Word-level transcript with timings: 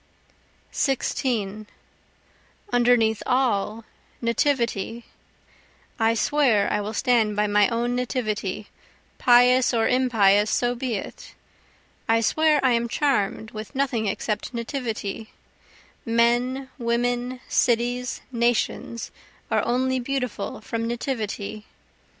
16 0.71 1.67
Underneath 2.73 3.21
all, 3.27 3.85
Nativity, 4.19 5.05
I 5.99 6.15
swear 6.15 6.67
I 6.73 6.81
will 6.81 6.95
stand 6.95 7.35
by 7.35 7.45
my 7.45 7.67
own 7.67 7.95
nativity, 7.95 8.67
pious 9.19 9.75
or 9.75 9.87
impious 9.87 10.49
so 10.49 10.73
be 10.73 10.95
it; 10.95 11.35
I 12.09 12.19
swear 12.19 12.59
I 12.65 12.71
am 12.71 12.87
charm'd 12.89 13.51
with 13.51 13.75
nothing 13.75 14.07
except 14.07 14.55
nativity, 14.55 15.33
Men, 16.03 16.69
women, 16.79 17.39
cities, 17.47 18.21
nations, 18.31 19.11
are 19.51 19.63
only 19.63 19.99
beautiful 19.99 20.61
from 20.61 20.87
nativity. 20.87 21.67